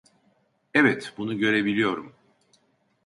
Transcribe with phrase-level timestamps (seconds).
[0.73, 2.15] Evet, bunu görebiliyorum.